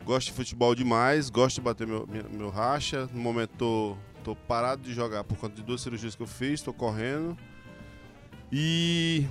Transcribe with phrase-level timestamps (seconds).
[0.05, 3.07] Gosto de futebol demais, gosto de bater meu, minha- meu racha.
[3.13, 6.61] No momento tô, tô parado de jogar por conta de duas cirurgias que eu fiz,
[6.61, 7.37] tô correndo.
[8.51, 9.25] E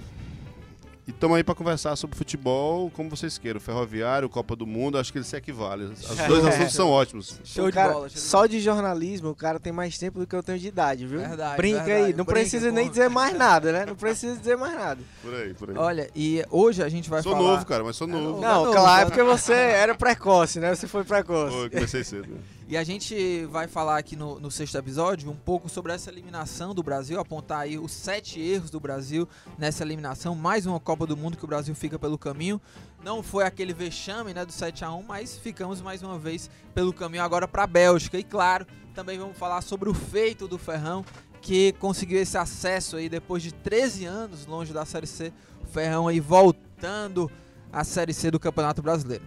[1.07, 3.59] estamos aí para conversar sobre futebol, como vocês queiram.
[3.61, 5.87] Ferroviário, Copa do Mundo, acho que eles se equivalem.
[5.93, 6.49] Os dois É.
[6.49, 7.39] assuntos são ótimos.
[7.45, 8.09] Show de cara- bola.
[8.09, 8.49] show de Só bola.
[8.49, 11.21] de jornalismo, o cara tem mais tempo do que eu tenho de idade, viu?
[11.21, 12.05] Verdade, Brinca verdade.
[12.07, 12.75] aí, não Brinca, precisa pô.
[12.75, 13.87] nem dizer mais nada, né?
[13.87, 15.01] Não precisa dizer mais nada.
[15.23, 15.77] Por aí, por aí.
[15.77, 17.45] Olha, e hoje a gente vai sou falar.
[17.49, 18.25] novo, cara, mas sou novo.
[18.25, 18.41] novo.
[18.41, 20.75] Não, novo, claro, tá é porque você era precoce, né?
[20.75, 21.55] Você foi precoce.
[21.55, 22.29] Pô, eu comecei cedo.
[22.69, 26.75] E a gente vai falar aqui no, no sexto episódio um pouco sobre essa eliminação
[26.75, 29.29] do Brasil, apontar aí os sete erros do Brasil
[29.59, 32.61] nessa eliminação, mais uma Copa do Mundo que o Brasil fica pelo caminho.
[33.05, 36.93] Não foi aquele vexame né, do 7 a 1 mas ficamos mais uma vez pelo
[36.93, 38.19] caminho agora para a Bélgica.
[38.19, 41.05] E claro, também vamos falar sobre o feito do Ferrão,
[41.41, 45.33] que conseguiu esse acesso aí depois de 13 anos longe da Série C.
[45.63, 47.31] O Ferrão aí voltando
[47.73, 49.25] à Série C do Campeonato Brasileiro.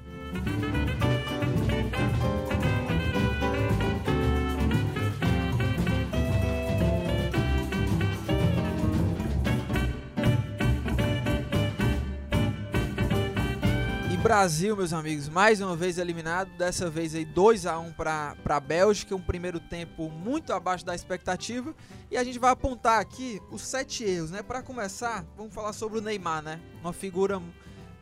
[14.25, 18.59] Brasil, meus amigos, mais uma vez eliminado, dessa vez aí 2 a 1 para a
[18.59, 21.75] Bélgica, um primeiro tempo muito abaixo da expectativa.
[22.09, 24.41] E a gente vai apontar aqui os sete erros, né?
[24.41, 26.59] Para começar, vamos falar sobre o Neymar, né?
[26.81, 27.39] Uma figura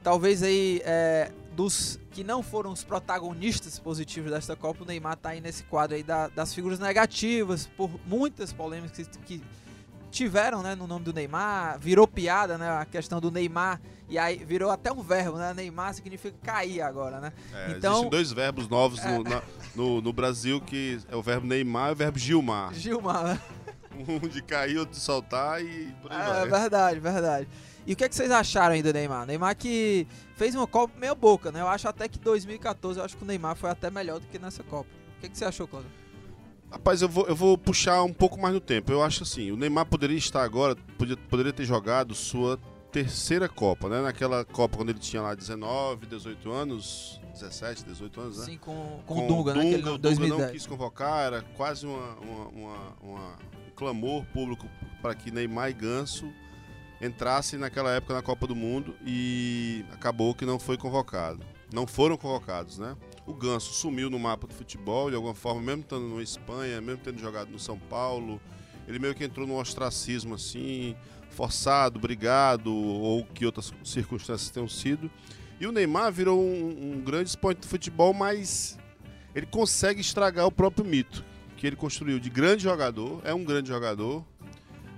[0.01, 5.31] talvez aí é, dos que não foram os protagonistas positivos desta Copa, o Neymar tá
[5.31, 9.43] aí nesse quadro aí da- das figuras negativas por muitas polêmicas que, que
[10.13, 14.37] tiveram, né, no nome do Neymar, virou piada, né, a questão do Neymar e aí
[14.37, 15.53] virou até um verbo, né?
[15.53, 17.33] Neymar significa cair agora, né?
[17.53, 19.41] É, Então- Existem dois verbos novos no, na-
[19.75, 22.73] no- no Brasil, que é o verbo Neymar e o verbo Gilmar.
[22.73, 23.39] Gilmar, né?
[23.95, 26.59] Um de cair, outro de soltar e por aí É vai.
[26.61, 27.47] verdade, verdade.
[27.85, 29.25] E o que, é que vocês acharam aí do Neymar?
[29.27, 31.61] Neymar que fez uma Copa meia boca, né?
[31.61, 34.39] Eu acho até que 2014, eu acho que o Neymar foi até melhor do que
[34.39, 34.89] nessa Copa.
[35.17, 35.91] O que, é que você achou, Cláudio?
[36.73, 38.91] Rapaz, eu vou, eu vou puxar um pouco mais no tempo.
[38.91, 42.59] Eu acho assim, o Neymar poderia estar agora, podia- poderia ter jogado sua
[42.91, 44.01] terceira Copa, né?
[44.01, 48.45] Naquela Copa quando ele tinha lá 19, 18 anos, 17, 18 anos, né?
[48.45, 49.61] Sim, com, com, o Dunga, né?
[49.61, 50.51] Que ele, o não- Dunga não 2010.
[50.51, 53.29] quis convocar, era quase uma, uma- uma- uma-
[53.67, 54.67] um clamor público
[55.01, 56.31] para que Neymar e Ganso
[57.01, 61.39] entrassem naquela época na Copa do Mundo e acabou que não foi convocado.
[61.73, 62.95] Não foram convocados, né?
[63.25, 67.01] O Ganso sumiu no mapa do futebol de alguma forma, mesmo estando na Espanha, mesmo
[67.03, 68.41] tendo jogado no São Paulo.
[68.87, 70.95] Ele meio que entrou num ostracismo assim,
[71.29, 75.09] forçado, brigado, ou que outras circunstâncias tenham sido.
[75.59, 78.77] E o Neymar virou um, um grande expoente do futebol, mas
[79.33, 81.23] ele consegue estragar o próprio mito
[81.55, 83.21] que ele construiu de grande jogador.
[83.23, 84.25] É um grande jogador.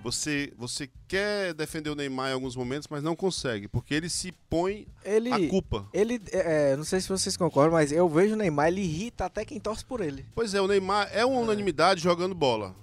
[0.06, 4.32] Você, você quer defender o Neymar em alguns momentos, mas não consegue, porque ele se
[4.48, 5.88] põe Ele, a culpa.
[5.92, 9.26] ele é, é, não sei se vocês concordam, mas eu vejo o Neymar, ele irrita
[9.26, 10.24] até quem torce por ele.
[10.36, 12.76] Pois é, o Neymar é uma unanimidade jogando bola.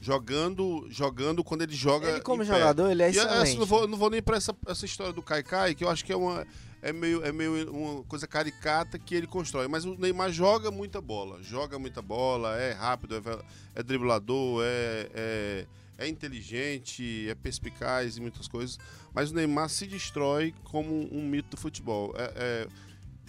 [0.00, 2.08] jogando, jogando quando ele joga.
[2.10, 3.58] Ele como jogador, ele é E essa, excelente.
[3.58, 6.12] não, vou, não vou nem pra essa, essa história do Kaikai, que eu acho que
[6.12, 6.46] é uma.
[6.80, 9.68] É meio, é meio uma coisa caricata que ele constrói.
[9.68, 11.40] Mas o Neymar joga muita bola.
[11.42, 15.66] Joga muita bola, é rápido, é, é driblador, é, é,
[15.98, 18.78] é inteligente, é perspicaz e muitas coisas.
[19.14, 22.12] Mas o Neymar se destrói como um mito do futebol.
[22.16, 22.68] É- é,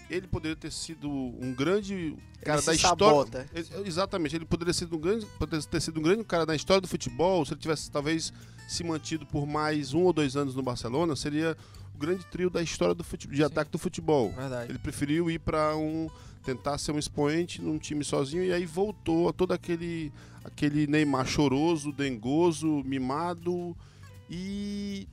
[0.10, 3.50] ele poderia ter sido um grande cara se da história.
[3.56, 6.82] Ex- Exatamente, ele poderia ser um grande, poderia ter sido um grande cara da história
[6.82, 8.32] do futebol se ele tivesse talvez
[8.68, 11.56] se mantido por mais um ou dois anos no Barcelona, seria
[11.94, 13.46] o grande trio da história do futebol, de Sim.
[13.46, 14.32] ataque do futebol.
[14.34, 14.72] Verdade.
[14.72, 16.10] Ele preferiu ir para um
[16.44, 20.12] tentar ser um expoente num time sozinho e aí voltou a todo aquele
[20.44, 23.76] aquele Neymar choroso, dengoso, mimado
[24.30, 25.08] e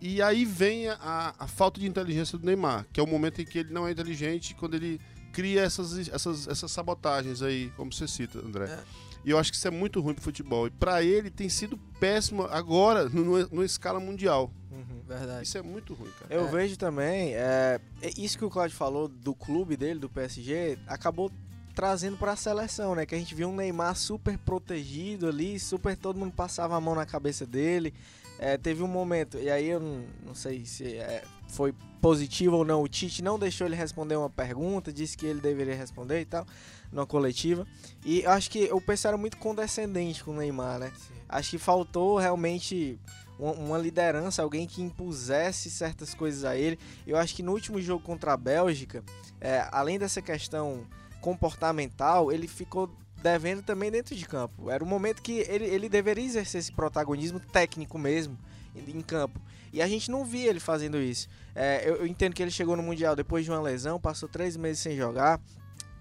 [0.00, 3.44] e aí vem a, a falta de inteligência do Neymar, que é o momento em
[3.44, 5.00] que ele não é inteligente quando ele
[5.32, 8.64] cria essas, essas, essas sabotagens aí, como você cita, André.
[8.64, 8.82] É.
[9.24, 10.66] E eu acho que isso é muito ruim pro futebol.
[10.66, 14.50] E para ele tem sido péssimo agora, numa, escala mundial.
[14.72, 15.02] Uhum.
[15.06, 15.46] Verdade.
[15.46, 16.34] Isso é muito ruim, cara.
[16.34, 16.50] Eu É.
[16.50, 21.30] vejo também, é, é isso que o Claudio falou do clube dele, do PSG, acabou
[21.74, 23.06] trazendo para a seleção, né?
[23.06, 26.94] Que a gente viu um Neymar super protegido ali, super todo mundo passava a mão
[26.94, 27.94] na cabeça dele.
[28.38, 32.64] É, teve um momento, e aí eu não, não sei se é, foi positivo ou
[32.64, 36.24] não, o Tite não deixou ele responder uma pergunta, disse que ele deveria responder e
[36.24, 36.44] tal,
[36.90, 37.64] numa coletiva.
[38.04, 40.92] E acho que o pessoal era muito condescendente com o Neymar, né?
[40.96, 41.14] Sim.
[41.28, 42.98] Acho que faltou realmente
[43.38, 46.78] uma, uma liderança, alguém que impusesse certas coisas a ele.
[47.06, 49.04] Eu acho que no último jogo contra a Bélgica,
[49.40, 50.84] é, além dessa questão
[51.22, 52.90] comportamental, ele ficou
[53.22, 54.68] devendo também dentro de campo.
[54.70, 58.36] Era um momento que ele, ele deveria exercer esse protagonismo técnico mesmo
[58.74, 59.40] em, campo.
[59.72, 61.28] E a gente não via ele fazendo isso.
[61.54, 64.56] É, eu, eu entendo que ele chegou no Mundial depois de uma lesão, passou três
[64.56, 65.40] meses sem jogar.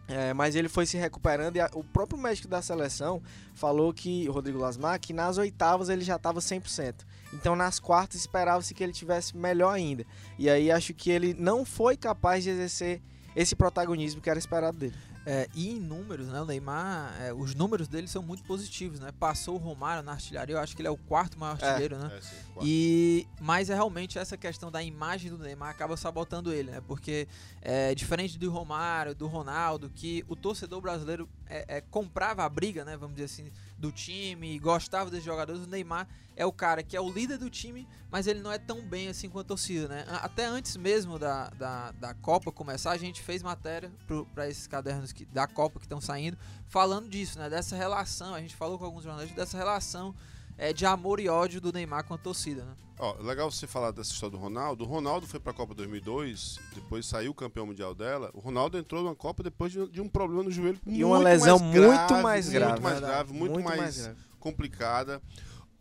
[0.07, 3.21] É, mas ele foi se recuperando e a- o próprio médico da seleção
[3.53, 7.05] falou que, Rodrigo Lasmar, que nas oitavas ele já estava 100%.
[7.33, 10.05] Então nas quartas esperava-se que ele tivesse melhor ainda.
[10.37, 12.99] E aí acho que ele não foi capaz de exercer
[13.33, 14.95] esse protagonismo que era esperado dele.
[15.25, 16.41] É, e em números, né?
[16.41, 19.11] O Neymar, é, os números dele são muito positivos, né?
[19.19, 21.65] Passou o Romário na artilharia, eu acho que ele é o quarto maior É.
[21.65, 22.11] artilheiro, né?
[22.17, 22.67] É, sim, claro.
[22.67, 26.81] E mas é realmente essa questão da imagem do Neymar acaba sabotando ele, né?
[26.87, 27.27] Porque
[27.61, 32.83] é diferente do Romário, do Ronaldo, que o torcedor brasileiro é, é, comprava a briga,
[32.83, 32.97] né?
[32.97, 33.51] Vamos dizer assim,
[33.81, 35.63] do time, gostava desses jogadores.
[35.63, 38.57] O Neymar é o cara que é o líder do time, mas ele não é
[38.57, 40.05] tão bem assim com a torcida, né?
[40.21, 43.91] Até antes mesmo da, da, da Copa começar, a gente fez matéria
[44.33, 46.37] para esses cadernos que, da Copa que estão saindo,
[46.67, 47.49] falando disso, né?
[47.49, 48.33] Dessa relação.
[48.33, 50.15] A gente falou com alguns jornalistas dessa relação
[50.61, 52.75] é, de amor e ódio do Neymar com a torcida, né?
[52.99, 54.83] Ó, legal você falar dessa história do Ronaldo.
[54.83, 58.29] O Ronaldo foi pra Copa 2002, depois saiu campeão mundial dela.
[58.31, 61.25] O Ronaldo entrou na Copa depois de, de um problema no joelho E uma muito
[61.25, 62.71] lesão mais muito grave, mais grave.
[62.73, 64.19] muito mais grave, muito, mais, grave.
[64.39, 65.19] complicada.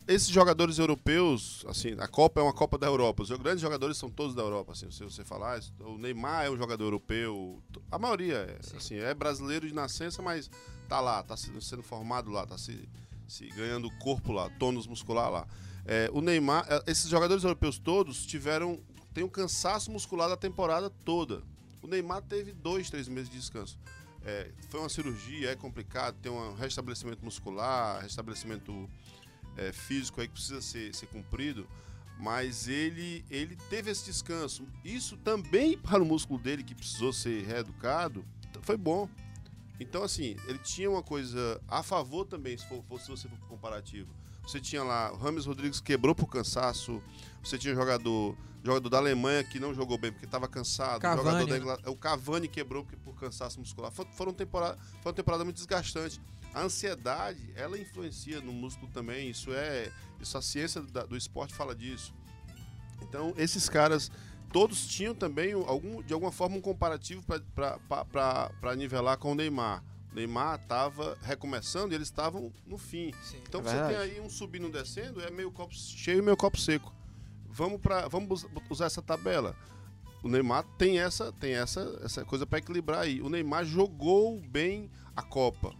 [0.07, 3.21] Esses jogadores europeus, assim, a Copa é uma Copa da Europa.
[3.21, 6.57] Os grandes jogadores são todos da Europa, assim, se você falar, o Neymar é um
[6.57, 7.61] jogador europeu,
[7.91, 10.49] a maioria é, assim, é brasileiro de nascença, mas
[10.89, 12.89] tá lá, tá sendo, sendo formado lá, tá se,
[13.31, 15.47] se ganhando corpo lá, tônus muscular lá.
[15.85, 18.79] É, o Neymar, é, esses jogadores europeus todos tiveram,
[19.13, 21.41] tem um cansaço muscular da temporada toda.
[21.81, 23.79] O Neymar teve dois, três meses de descanso.
[24.23, 28.89] É, foi uma cirurgia, é complicado, tem um restabelecimento muscular, restabelecimento
[29.55, 31.65] é, físico aí que precisa ser, ser cumprido,
[32.19, 34.67] mas ele, ele teve esse descanso.
[34.83, 38.25] Isso também para o músculo dele, que precisou ser reeducado,
[38.61, 39.09] foi bom.
[39.81, 44.13] Então, assim, ele tinha uma coisa a favor também, se, for, se você for comparativo.
[44.43, 47.01] Você tinha lá, o Rames Rodrigues quebrou por cansaço,
[47.43, 51.45] você tinha jogador, jogador da Alemanha que não jogou bem porque estava cansado, Cavani, jogador
[51.47, 51.59] da né?
[51.59, 53.91] Inglaterra, o Cavani quebrou porque- por cansaço muscular.
[53.91, 56.19] Foi, foram temporada, foi uma temporada muito desgastante.
[56.53, 61.53] A ansiedade, ela influencia no músculo também, isso é, isso a ciência da- do esporte
[61.53, 62.13] fala disso.
[63.01, 64.11] Então, esses caras
[64.51, 69.83] todos tinham também um- algum, de alguma forma um comparativo para nivelar com o Neymar.
[70.11, 73.13] O Neymar estava recomeçando e eles estavam no fim.
[73.23, 73.37] Sim.
[73.47, 76.21] Então É você tem aí um subindo e um descendo, é meio copo cheio e
[76.21, 76.93] meio copo seco.
[77.49, 79.55] Vamos, pra, vamos us- usar essa tabela.
[80.23, 83.21] O Neymar tem essa, tem essa, essa coisa para equilibrar aí.
[83.21, 85.73] O Neymar jogou bem a Copa.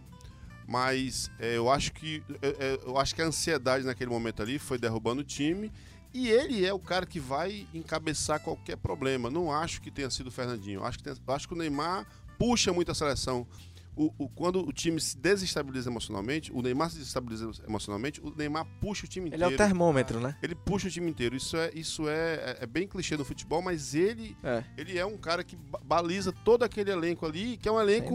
[0.66, 4.58] Mas é, eu acho que é, é, eu acho que a ansiedade naquele momento ali
[4.58, 5.70] foi derrubando o time
[6.14, 9.30] e ele é o cara que vai encabeçar qualquer problema.
[9.30, 10.84] Não acho que tenha sido o Fernandinho.
[10.84, 12.06] Acho que, tem- acho que o Neymar
[12.38, 13.46] puxa muito a seleção.
[13.94, 18.64] O, o- quando o time se desestabiliza emocionalmente, o Neymar se desestabiliza emocionalmente, o Neymar
[18.80, 19.52] puxa o time Ele inteiro.
[19.52, 20.34] é o termômetro, né?
[20.42, 21.36] Ele puxa o time inteiro.
[21.36, 24.64] Isso é, isso é, é- é bem clichê no futebol, mas ele, É.
[24.78, 28.14] ele é um cara que ba- baliza todo aquele elenco ali, que é um elenco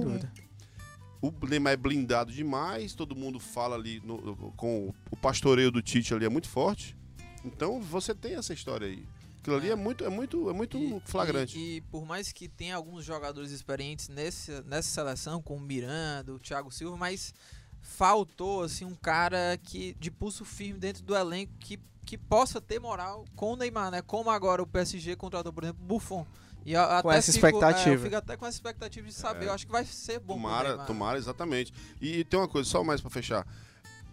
[1.21, 6.11] o Neymar é blindado demais, todo mundo fala ali no- com o pastoreio do Tite
[6.11, 6.96] ali é muito forte.
[7.45, 9.03] Então você tem essa história aí.
[9.41, 9.71] Aquilo ali É.
[9.71, 11.57] é muito, é muito, é muito E- flagrante.
[11.57, 16.33] E, e por mais que tenha alguns jogadores experientes nesse, nessa seleção, como o Miranda,
[16.33, 17.33] o Thiago Silva, mas
[17.81, 22.79] faltou assim um cara que de pulso firme dentro do elenco que, que possa ter
[22.79, 24.01] moral com o Neymar, né?
[24.01, 26.25] Como agora o PSG contratou, por exemplo, o Buffon.
[26.65, 27.95] E eu Com até essa fico- é, expectativa.
[27.95, 29.45] eu fico até com essa expectativa de saber.
[29.45, 29.47] É.
[29.47, 30.33] Eu acho que vai ser bom.
[30.33, 31.73] Tomara, tomara, exatamente.
[32.01, 33.47] E, tem uma coisa, só mais pra fechar.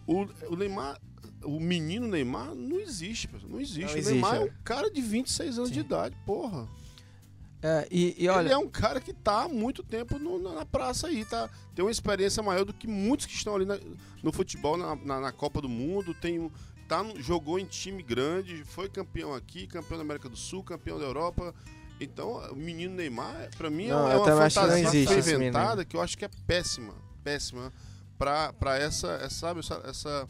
[0.07, 0.97] O, o Neymar,
[1.45, 3.51] o menino Neymar não existe, pessoal.
[3.51, 3.81] Não existe.
[3.81, 4.41] Não o existe, Neymar é é.
[4.45, 5.85] um cara de 26 anos de Sim.
[5.85, 6.67] idade, porra.
[7.61, 10.65] É, e, e olha, Ele é um cara que tá há muito tempo no- na,
[10.65, 11.49] praça aí, tá?
[11.73, 13.79] Tem uma experiência maior do que muitos que estão ali na-
[14.21, 16.13] no futebol, na, na- na Copa do Mundo.
[16.13, 16.51] Tem
[16.87, 21.05] tá, jogou em time grande, foi campeão aqui, campeão da América do Sul, campeão da
[21.05, 21.55] Europa.
[21.99, 25.19] Então, o menino Neymar, pra mim, Não, é uma que fantasia menino.
[25.19, 27.73] inventada que eu acho que é péssima, péssima
[28.19, 30.29] pra, pra essa, essa, sabe, essa, essa-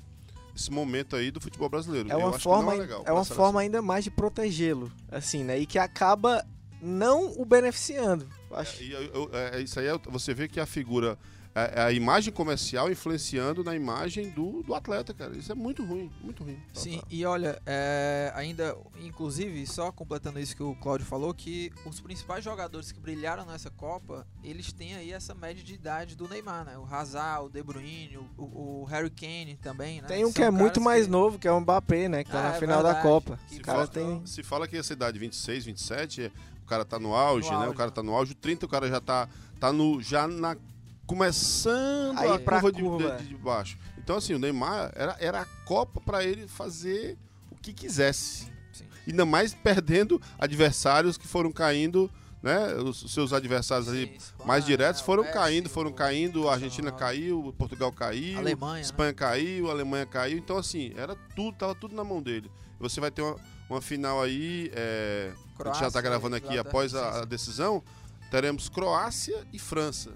[0.56, 2.10] esse momento aí do futebol brasileiro.
[2.10, 5.60] É uma forma, legal é uma forma ainda mais de protegê-lo, assim, né?
[5.60, 6.46] E que acaba
[6.82, 8.28] não o beneficiando.
[8.52, 8.82] Acho.
[8.82, 11.18] É, e eu- eu- é, isso aí é, você vê que a figura,
[11.56, 15.36] é, é a imagem comercial influenciando na imagem do, do atleta, cara.
[15.38, 16.56] Isso é muito ruim, muito ruim.
[16.74, 17.08] Tá, Sim, tá.
[17.10, 22.44] e olha, é, ainda, inclusive, só completando isso que o Cláudio falou, que os principais
[22.44, 26.78] jogadores que brilharam nessa Copa, eles têm aí essa média de idade do Neymar, né?
[26.78, 30.08] O Hazard, o De Bruyne, o, o- Harry Kane também, né?
[30.08, 32.24] Tem um São que é muito mais que- novo, que é o Mbappé, né?
[32.26, 33.08] Que tá Ah, na é final da verdade.
[33.08, 33.40] Copa.
[33.48, 34.26] Que O Se cara fala, tem.
[34.26, 36.32] se fala que essa idade 26, 27, é-
[36.62, 37.66] o cara tá no auge, No né?
[37.66, 38.34] auge, O cara tá no auge.
[38.34, 40.58] O 30, o cara já tá, tá no, já na,
[41.06, 43.78] começando Aí a pra curva, de- curva, De, de baixo.
[43.98, 47.18] Então, assim, o Neymar era, era a Copa pra ele fazer
[47.52, 48.52] o que quisesse.
[48.72, 48.86] Sim.
[49.08, 52.10] Ainda mais perdendo adversários que foram caindo,
[52.42, 52.74] né?
[52.76, 57.92] Os, seus adversários ali Espanha, mais diretos foram caindo, foram caindo, a Argentina caiu, Portugal
[57.92, 58.82] caiu, Alemanha, né?
[58.82, 60.38] Espanha caiu, a Alemanha caiu.
[60.38, 62.52] Então, assim, era tudo, tava tudo na mão dele.
[62.80, 63.36] Você vai ter uma,
[63.70, 67.82] uma final aí, é, a gente já Croácia, tá gravando aqui após a, a decisão,
[68.30, 70.12] teremos Croácia e França.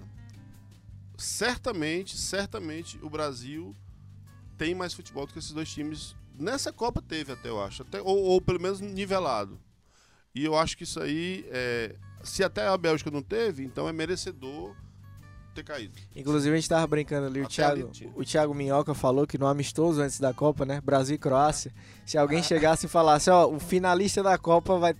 [1.20, 3.76] Certamente, certamente o Brasil
[4.56, 6.16] tem mais futebol do que esses dois times.
[6.38, 7.82] Nessa Copa teve até, eu acho.
[7.82, 9.60] Até, ou, ou pelo menos nivelado.
[10.34, 13.92] E eu acho que isso aí, é, se até a Bélgica não teve, então é
[13.92, 14.74] merecedor
[15.54, 15.92] ter caído.
[16.14, 19.46] Inclusive, a gente tava brincando ali, o Thiago, ali o Thiago Minhoca falou que no
[19.46, 20.80] amistoso antes da Copa, né?
[20.80, 21.72] Brasil e Croácia.
[22.06, 22.42] Se alguém Ah.
[22.42, 24.94] chegasse e falasse, ó, o finalista da Copa vai.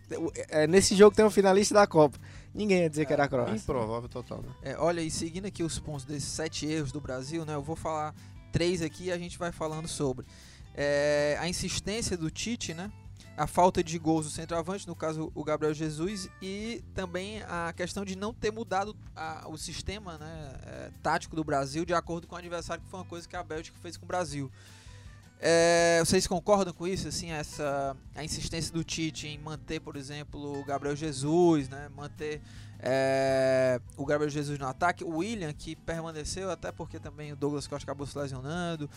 [0.48, 2.18] é, nesse jogo tem um finalista da Copa.
[2.54, 3.54] Ninguém ia dizer que era a Croácia.
[3.56, 4.48] Improvável total, né?
[4.62, 7.54] É, olha, e seguindo aqui os pontos desses sete erros do Brasil, né?
[7.54, 8.14] Eu vou falar
[8.52, 10.26] três aqui e a gente vai falando sobre.
[10.74, 12.90] É, a insistência do Tite, né?
[13.36, 18.04] A falta de gols do centroavante, no caso o Gabriel Jesus, e também a questão
[18.04, 22.34] de não ter mudado a- o sistema né, é, tático do Brasil de acordo com
[22.34, 24.50] o adversário, que foi uma coisa que a Bélgica fez com o Brasil.
[25.42, 27.08] É, vocês concordam com isso?
[27.08, 31.88] Assim, essa a insistência do Tite em manter, por exemplo, o Gabriel Jesus, né?
[31.96, 32.42] Manter
[32.78, 37.66] é, o Gabriel Jesus no ataque, o William que permaneceu até porque também o Douglas
[37.66, 38.88] Costa acabou se lesionando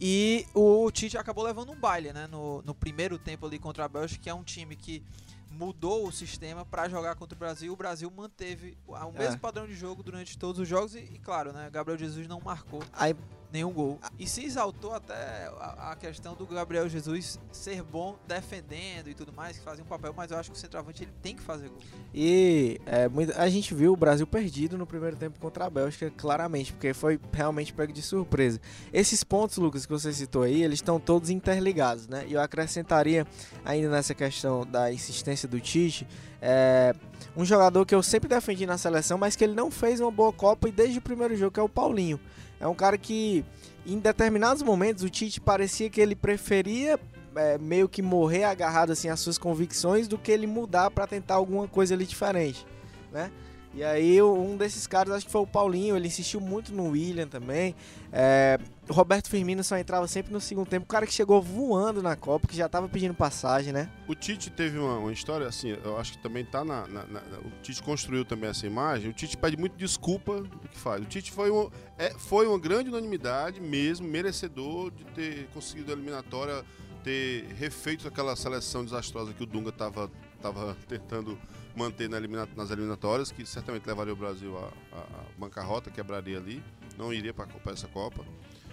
[0.00, 2.26] e o Tite acabou levando um baile, né?
[2.26, 5.02] No, no primeiro tempo ali contra a Bélgica, que é um time que
[5.50, 7.72] mudou o sistema para jogar contra o Brasil.
[7.72, 9.38] O Brasil manteve o mesmo É.
[9.38, 11.70] padrão de jogo durante todos os jogos e, e, claro, né?
[11.70, 13.14] Gabriel Jesus não marcou Aí,
[13.54, 14.00] nenhum gol.
[14.18, 19.56] E se exaltou até a, questão do Gabriel Jesus ser bom defendendo e tudo mais,
[19.56, 21.78] que fazia um papel, mas eu acho que o centroavante ele tem que fazer gol.
[22.12, 26.72] E é, a gente viu o Brasil perdido no primeiro tempo contra a Bélgica, claramente,
[26.72, 28.60] porque foi realmente pego de surpresa.
[28.92, 32.24] Esses pontos, Lucas, que você citou aí, eles estão todos interligados, né?
[32.26, 33.24] E eu acrescentaria
[33.64, 36.08] ainda nessa questão da insistência do Tite,
[36.42, 36.92] é,
[37.36, 40.32] um jogador que eu sempre defendi na seleção, mas que ele não fez uma boa
[40.32, 42.18] Copa e desde o primeiro jogo, que é o Paulinho.
[42.64, 43.44] É um cara que,
[43.84, 46.98] em determinados momentos, o Tite parecia que ele preferia
[47.36, 51.34] é, meio que morrer agarrado assim às suas convicções do que ele mudar pra tentar
[51.34, 52.66] alguma coisa ali diferente,
[53.12, 53.30] né?
[53.76, 57.26] E aí um desses caras acho que foi o Paulinho, ele insistiu muito no William
[57.26, 57.74] também.
[58.12, 58.56] É,
[58.88, 62.14] o Roberto Firmino só entrava sempre no segundo tempo, o cara que chegou voando na
[62.14, 63.90] Copa, que já tava pedindo passagem, né?
[64.06, 67.20] O Tite teve uma, uma história assim, eu acho que também tá na, na- na-
[67.44, 69.10] O Tite construiu também essa imagem.
[69.10, 71.02] O Tite pede muito desculpa do que faz.
[71.02, 75.94] O Tite foi, um, é, foi uma grande unanimidade mesmo, merecedor de ter conseguido a
[75.94, 76.64] eliminatória,
[77.02, 80.08] ter refeito aquela seleção desastrosa que o Dunga tava,
[80.40, 81.36] tava tentando
[81.76, 86.62] manter na elimina- nas eliminatórias, que certamente levaria o Brasil à, à- bancarrota, quebraria ali,
[86.96, 88.24] não iria para essa Copa.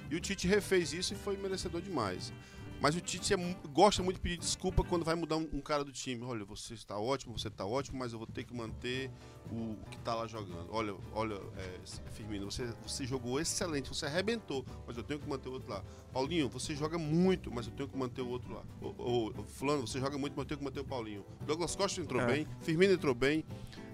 [0.10, 2.32] E o Tite refez isso e foi merecedor demais.
[2.82, 3.38] Mas o Tite é
[3.72, 6.24] gosta muito de pedir desculpa quando vai mudar um, um cara do time.
[6.26, 9.12] Olha, você está ótimo, você está ótimo, mas eu vou ter que manter
[9.52, 10.68] o, o que está lá jogando.
[10.72, 11.80] Olha, olha, é,
[12.12, 15.84] Firmino, você, você jogou excelente, você arrebentou, mas eu tenho que manter o outro lá.
[16.12, 18.64] Paulinho, você joga muito, mas eu tenho que manter o outro lá.
[18.82, 21.24] O- o Fulano, você joga muito, mas eu tenho que manter o Paulinho.
[21.46, 22.26] Douglas Costa entrou É.
[22.26, 23.46] bem, Firmino entrou bem.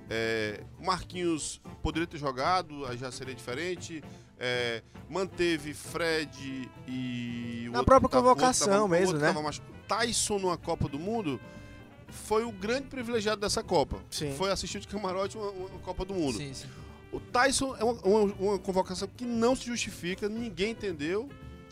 [0.10, 4.02] É, Marquinhos poderia ter jogado, aí já seria diferente.
[4.40, 7.66] É, manteve Fred e.
[7.68, 9.32] o Na outro própria convocação tava- mesmo, né?
[9.32, 11.40] machu- Tyson numa Copa do Mundo
[12.10, 13.98] foi o grande privilegiado dessa Copa.
[14.12, 14.34] Sim.
[14.38, 16.38] Foi assistir de camarote uma, uma Copa do Mundo.
[16.38, 16.68] Sim, sim.
[17.12, 21.30] O Tyson é uma, uma- uma convocação que não se justifica, ninguém entendeu.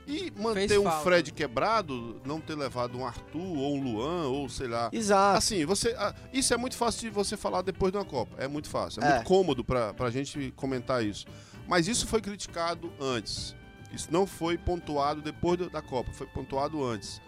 [0.07, 1.03] E manter Fez um falta.
[1.03, 4.87] Fred quebrado, não ter levado um Arthur ou um Luan, ou sei lá.
[4.93, 5.37] Exato.
[5.39, 5.95] Assim, você,
[6.31, 8.35] isso é muito fácil de você falar depois de uma Copa.
[8.41, 9.03] É muito fácil.
[9.03, 9.13] É, É.
[9.15, 11.25] muito cômodo pra, pra gente comentar isso.
[11.67, 13.55] Mas isso foi criticado antes.
[13.91, 17.21] Isso não foi pontuado depois da Copa, foi pontuado antes.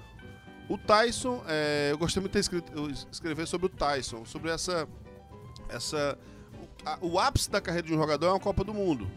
[0.69, 2.71] O Tyson, é, eu gostei muito de escrito,
[3.11, 4.87] escrever sobre o Tyson, sobre essa.
[5.69, 6.17] essa
[6.61, 9.09] o, a- o ápice da carreira de um jogador é uma Copa do Mundo.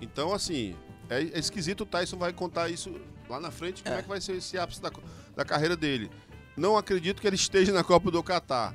[0.00, 0.76] Então, assim,
[1.08, 2.94] é, é esquisito o Tyson vai contar isso
[3.28, 4.02] lá na frente, como é, É.
[4.02, 4.90] que vai ser esse ápice da,
[5.34, 6.10] da carreira dele.
[6.56, 8.74] Não acredito que ele esteja na Copa do Catar.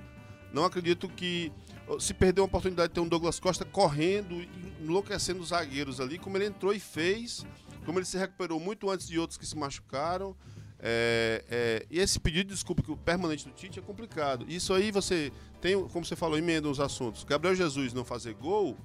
[0.51, 1.51] Não acredito que
[2.00, 4.45] se perdeu a oportunidade de ter um Douglas Costa correndo
[4.81, 7.45] enlouquecendo os zagueiros ali, como ele entrou e fez,
[7.86, 10.36] como ele se recuperou muito antes de outros que se machucaram.
[10.83, 14.45] É, é, e esse pedido de desculpa que o permanente do Tite é complicado.
[14.50, 15.31] Isso aí você
[15.62, 17.24] tem, como você falou, emenda os assuntos.
[17.24, 18.75] Gabriel Jesus não fazer gol,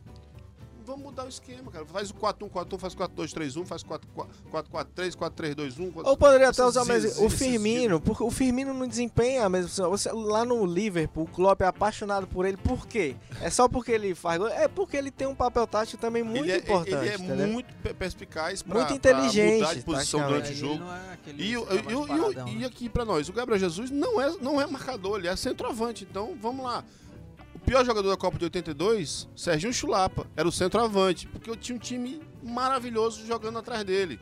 [0.87, 1.85] vamos mudar o esquema, cara.
[1.87, 5.93] Faz o 4-1, 4-1, faz 4-2-3-1, faz 4-4-3, 4-3-2-1.
[6.05, 9.89] Ou poderia até usar mais o Firmino, porque o Firmino não desempenha a mesma.
[9.89, 12.57] Você, lá no Liverpool, o Klopp é apaixonado por ele.
[12.57, 13.17] Por quê?
[13.41, 14.49] É só porque ele faz gol?
[14.49, 16.95] É porque ele tem um papel tático também muito ele é, importante.
[16.95, 17.49] Ele é entendeu?
[17.49, 20.61] muito pe- perspicaz pra, Muito pra inteligente, mudar de posição taticamente.
[20.61, 20.91] durante o jogo.
[20.91, 22.67] É E, o- cara e mais o- e o- paradão, e né?
[22.67, 26.07] aqui pra nós, o Gabriel Jesus não é, não é marcador, ele é centroavante.
[26.09, 26.85] Então, vamos lá.
[27.67, 31.81] Pior jogador da Copa de 82, Serginho Chulapa, era o centroavante, porque eu tinha um
[31.81, 34.21] time maravilhoso jogando atrás dele.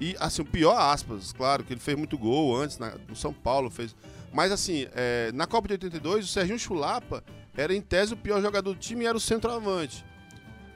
[0.00, 3.32] E, assim, o pior, aspas, claro, que ele fez muito gol antes, na- no São
[3.32, 3.94] Paulo, fez...
[4.32, 7.22] Mas, assim, é, na Copa de 82, o Serginho Chulapa
[7.56, 10.04] era, em tese, o pior jogador do time e era o centroavante.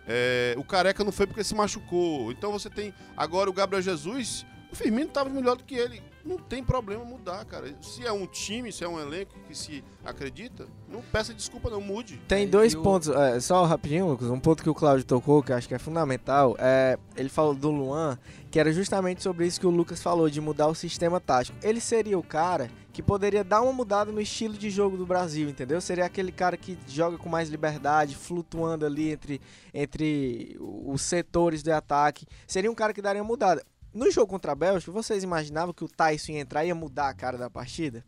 [0.06, 2.30] É, o Careca não foi porque se machucou.
[2.30, 4.44] Então você tem agora o Gabriel Jesus.
[4.76, 6.02] O Firmino estava melhor do que ele.
[6.22, 7.74] Não tem problema mudar, cara.
[7.80, 11.80] Se é um time, se é um elenco que se acredita, não peça desculpa, não
[11.80, 12.20] mude.
[12.28, 15.06] Tem É, dois e o- pontos, é, só rapidinho, Lucas, um ponto que o Claudio
[15.06, 18.18] tocou, que eu acho que é fundamental, é, ele falou do Luan,
[18.50, 21.56] que era justamente sobre isso que o Lucas falou, de mudar o sistema tático.
[21.62, 25.48] Ele seria o cara que poderia dar uma mudada no estilo de jogo do Brasil,
[25.48, 25.80] entendeu?
[25.80, 29.40] Seria aquele cara que joga com mais liberdade, flutuando ali entre,
[29.72, 32.26] entre os setores de ataque.
[32.46, 33.64] Seria um cara que daria uma mudada.
[33.96, 37.08] No jogo contra a Bélgica, vocês imaginavam que o Tyson ia entrar e ia mudar
[37.08, 38.04] a cara da partida?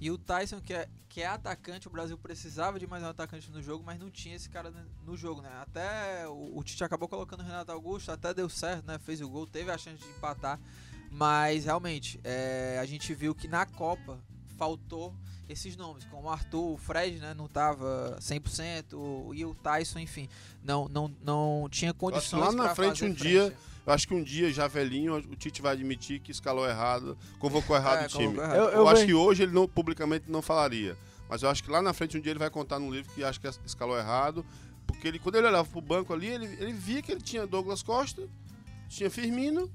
[0.00, 3.50] E o Tyson, que é, que é atacante, o Brasil precisava de mais um atacante
[3.50, 4.70] no jogo, mas não tinha esse cara
[5.04, 5.50] no- jogo, né?
[5.60, 8.98] Até o, o Tite acabou colocando o Renato Augusto, até deu certo, né?
[8.98, 10.58] Fez o gol, teve a chance de empatar.
[11.10, 14.18] Mas realmente, é, a gente viu que na Copa
[14.56, 15.14] faltou
[15.48, 17.34] esses nomes, como o Arthur, o Fred, né?
[17.34, 20.28] Não tava 100%, o- e o Tyson, enfim,
[20.62, 24.52] não, não, não tinha condições lá na frente, um dia, Eu acho que um dia,
[24.52, 28.36] já velhinho, o Tite vai admitir que escalou errado, convocou errado É, o time.
[28.38, 28.54] errado.
[28.56, 30.96] Eu- Eu, acho ve- que hoje ele não, publicamente não falaria.
[31.28, 33.24] Mas eu acho que lá na frente um dia ele vai contar num livro que
[33.24, 34.44] acha que escalou errado.
[34.86, 37.82] Porque ele, quando ele olhava pro banco ali, ele, ele via que ele tinha Douglas
[37.82, 38.28] Costa,
[38.88, 39.70] tinha Firmino,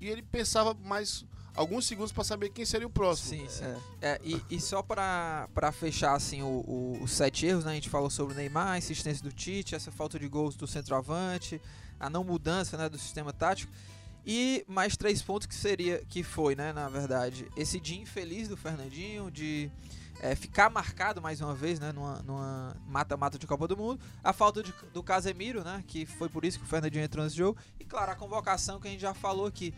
[0.00, 3.40] e ele pensava mais alguns segundos para saber quem seria o próximo.
[3.40, 3.64] Sim, sim.
[4.00, 4.12] É.
[4.12, 7.72] É, e, e só pra, pra fechar assim o- o- os sete erros, né?
[7.72, 10.66] A gente falou sobre o Neymar, a insistência do Tite, essa falta de gols do
[10.68, 11.60] centroavante,
[11.98, 13.72] a não mudança né, do sistema tático.
[14.26, 18.56] E mais três pontos que seria que foi, né, na verdade, esse dia infeliz do
[18.56, 19.70] Fernandinho de
[20.20, 24.62] é, ficar marcado mais uma vez, né, numa- mata-mata de Copa do Mundo, a falta
[24.64, 27.84] de- do Casemiro, né, que foi por isso que o Fernandinho entrou nesse jogo, e
[27.84, 29.72] claro, a convocação que a gente já falou aqui.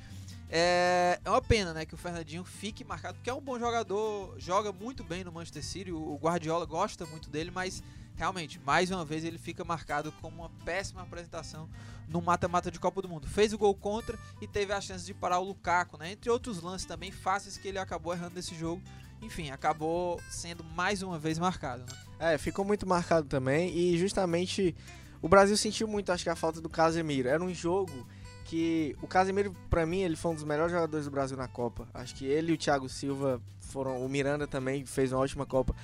[0.48, 4.34] É, é uma pena, né, que o Fernandinho fique marcado, porque é um bom jogador,
[4.38, 7.82] joga muito bem no Manchester City, o o Guardiola gosta muito dele, mas
[8.20, 11.66] realmente, mais uma vez ele fica marcado como uma péssima apresentação
[12.06, 13.26] no mata-mata de Copa do Mundo.
[13.26, 16.60] Fez o gol contra e teve a chance de parar o Lukaku, né, entre outros
[16.60, 18.82] lances também fáceis que ele acabou errando nesse jogo.
[19.22, 21.82] Enfim, acabou sendo mais uma vez marcado.
[21.82, 22.34] Né?
[22.34, 24.76] É, ficou muito marcado também e justamente
[25.22, 27.26] o Brasil sentiu muito, acho que a falta do Casemiro.
[27.26, 28.06] Era um jogo
[28.44, 31.88] que o Casemiro, pra mim, ele foi um dos melhores jogadores do Brasil na Copa.
[31.94, 34.04] Acho que ele e o Thiago Silva foram.
[34.04, 35.74] O Miranda também fez uma ótima Copa.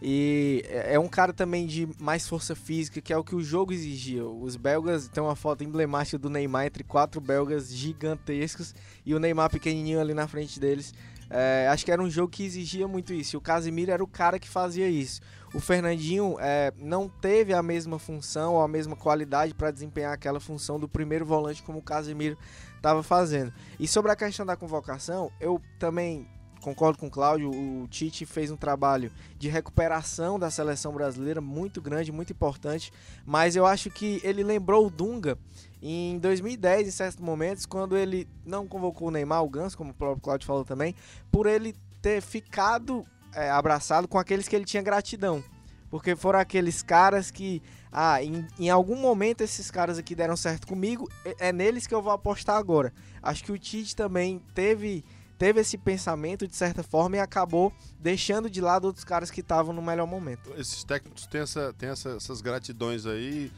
[0.00, 3.42] E é é um cara também de mais força física, que é o que o
[3.42, 4.26] jogo exigia.
[4.26, 9.50] Os belgas tem uma foto emblemática do Neymar entre quatro belgas gigantescos e o Neymar
[9.50, 10.94] pequenininho ali na frente deles.
[11.28, 13.36] É, acho que era um jogo que exigia muito isso.
[13.36, 15.20] E o Casemiro era o cara que fazia isso.
[15.52, 20.38] O Fernandinho é, não teve a mesma função ou a mesma qualidade para desempenhar aquela
[20.38, 22.38] função do primeiro volante como o Casemiro
[22.76, 23.52] estava fazendo.
[23.78, 26.28] E sobre a questão da convocação, eu também
[26.66, 27.48] concordo com o Cláudio.
[27.48, 32.92] O Tite fez um trabalho de recuperação da seleção brasileira muito grande, muito importante.
[33.24, 35.38] Mas eu acho que ele lembrou o Dunga
[35.80, 39.94] em 2010, em certos momentos, quando ele não convocou o Neymar, o Ganso, como o
[39.94, 40.96] próprio Cláudio falou também,
[41.30, 45.44] por ele ter ficado é, abraçado com aqueles que ele tinha gratidão.
[45.88, 50.66] Porque foram aqueles caras que, ah, em, em algum momento esses caras aqui deram certo
[50.66, 52.92] comigo, é, é neles que eu vou apostar agora.
[53.22, 55.04] Acho que o Tite também teve,
[55.38, 59.72] teve esse pensamento de certa forma e acabou deixando de lado outros caras que estavam
[59.74, 60.52] no melhor momento.
[60.56, 63.50] Esses técnicos têm, essa, têm essa- essas gratidões aí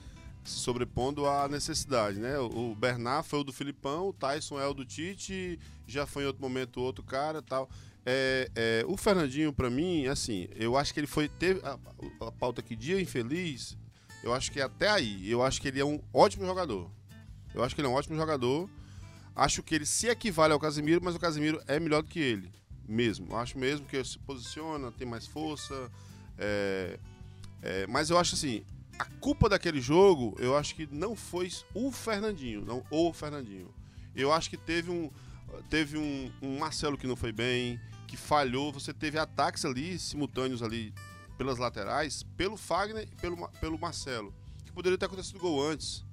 [0.44, 2.38] se sobrepondo à necessidade, né?
[2.38, 6.26] O Bernard foi o do Filipão, o Tyson é o do Tite, já foi em
[6.26, 7.68] outro momento outro cara tal.
[8.06, 11.28] É, é, o Fernandinho, pra mim, assim, eu acho que ele foi.
[11.28, 11.78] Teve a,
[12.26, 13.76] a pauta aqui, dia infeliz,
[14.22, 15.30] eu acho que é até aí.
[15.30, 16.90] Eu acho que ele é um ótimo jogador.
[17.54, 18.70] Eu acho que ele é um ótimo jogador.
[19.38, 22.50] Acho que ele se equivale ao Casemiro, mas o Casemiro é melhor do que ele.
[22.88, 23.36] Mesmo.
[23.36, 25.88] Acho mesmo que ele se posiciona, tem mais força.
[26.36, 26.98] é,
[27.62, 28.64] é, mas eu acho assim,
[28.98, 33.72] a culpa daquele jogo, eu acho que não foi o Fernandinho, não o Fernandinho.
[34.16, 35.08] Eu acho que teve um
[35.70, 38.72] teve um, um Marcelo que não foi bem, que falhou.
[38.72, 40.92] Você teve ataques ali simultâneos ali
[41.36, 46.04] pelas laterais, pelo Fagner e pelo, pelo Marcelo, que poderia ter acontecido gol antes.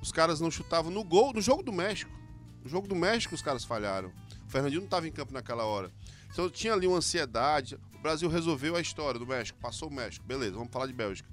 [0.00, 2.19] Os caras não chutavam no gol, no jogo do México.
[2.62, 4.12] No jogo do México os caras falharam.
[4.46, 5.90] O Fernandinho não estava em campo naquela hora.
[6.32, 7.78] Então tinha ali uma ansiedade.
[7.94, 11.28] O Brasil resolveu a história do México, passou o México, beleza, vamos falar de Bélgica.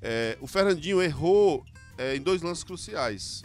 [0.00, 1.64] É, o Fernandinho errou
[1.98, 3.42] é, em dois lances cruciais.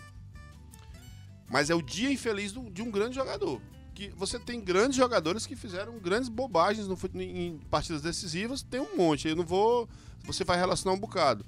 [1.50, 3.62] Mas é o dia infeliz do- de um grande jogador.
[3.94, 8.96] Que você tem grandes jogadores que fizeram grandes bobagens no, em partidas decisivas, tem um
[8.98, 9.28] monte.
[9.28, 9.88] Eu não vou.
[10.24, 11.46] Você vai relacionar um bocado.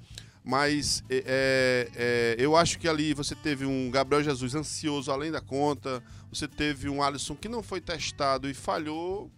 [0.50, 5.30] Mas é, é, é, eu acho que ali você teve um Gabriel Jesus ansioso além
[5.30, 6.02] da conta.
[6.32, 9.30] Você teve um Alisson que não foi testado e falhou.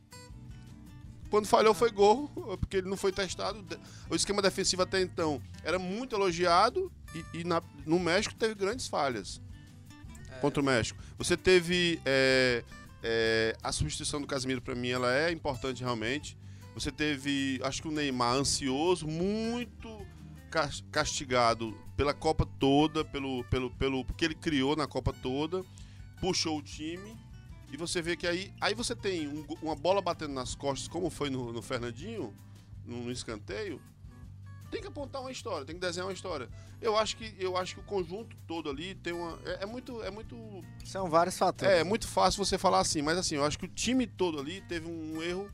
[1.28, 2.28] Quando falhou foi gol,
[2.60, 3.64] porque ele não foi testado.
[4.08, 8.86] O esquema defensivo até então era muito elogiado e, e na- no México teve grandes
[8.86, 9.40] falhas
[10.40, 11.02] contra o México.
[11.18, 12.62] Você teve é,
[13.02, 16.38] é, a substituição do Casemiro para mim, ela é importante realmente.
[16.72, 20.06] Você teve, acho que o Neymar ansioso, muito
[20.90, 25.62] castigado pela Copa toda, pelo, pelo, pelo que ele criou na Copa toda,
[26.20, 27.16] puxou o time.
[27.72, 31.08] E você vê que aí, aí você tem um uma bola batendo nas costas, como
[31.08, 32.34] foi no, no Fernandinho,
[32.84, 33.80] no, no escanteio.
[34.70, 36.48] Tem que apontar uma história, tem que desenhar uma história.
[36.80, 39.38] Eu acho que, eu acho que o conjunto todo ali tem uma.
[39.44, 40.02] É, é muito.
[40.02, 40.36] É muito
[40.84, 41.74] São vários fatores.
[41.74, 44.38] é, é muito fácil você falar assim, mas assim, eu acho que o time todo
[44.38, 45.50] ali teve um erro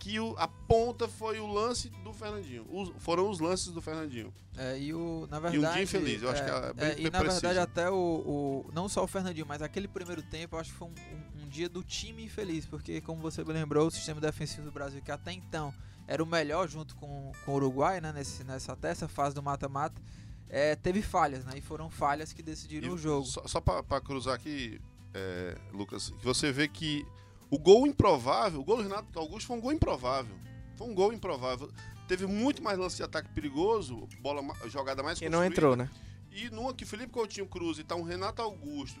[0.00, 2.66] que o, a ponta foi o lance do Fernandinho.
[2.70, 4.32] Os- foram os lances do Fernandinho.
[4.56, 5.74] É, e o, na E um verdade.
[5.74, 7.40] dia infeliz, eu acho é, que é bem- é, bem E na preciso.
[7.42, 10.76] verdade, até o, o- Não só o Fernandinho, mas aquele primeiro tempo, eu acho que
[10.78, 14.20] foi um, um- um dia do time infeliz, porque, como você bem lembrou, o sistema
[14.20, 15.72] defensivo do Brasil, que até então
[16.08, 19.42] era o melhor junto com, com o Uruguai, né, nesse, nessa, até essa fase do
[19.42, 20.00] mata-mata,
[20.48, 21.52] é, teve falhas, né?
[21.56, 23.24] E foram falhas que decidiram E o jogo.
[23.26, 24.80] Só, só pra cruzar aqui,
[25.14, 27.06] é, Lucas, que você vê que
[27.50, 30.36] o gol improvável, o gol do Renato Augusto foi um gol improvável.
[30.76, 31.70] Foi um gol improvável.
[32.06, 35.88] Teve muito mais lance de ataque perigoso, bola jogada mais Que não entrou, né?
[36.32, 39.00] E numa que Felipe Coutinho Cruz e tá um Renato Augusto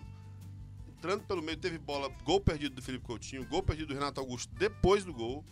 [0.88, 4.52] entrando pelo meio, teve bola, gol perdido do Felipe Coutinho, gol perdido do Renato Augusto
[4.54, 5.42] depois do gol.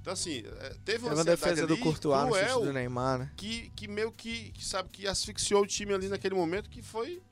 [0.00, 3.18] Então, assim, é, teve uma, uma defesa do ali Courtois no chute cruel do Neymar,
[3.20, 3.30] né?
[3.36, 7.22] que, que meio que, que sabe que asfixiou o time ali naquele momento que foi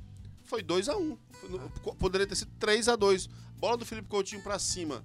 [0.44, 1.18] foi 2 a 1 um.
[1.82, 3.28] Co- Poderia ter sido 3 a 2
[3.60, 5.02] Bola do Felipe Coutinho pra cima,